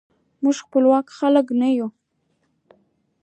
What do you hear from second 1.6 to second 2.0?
یو.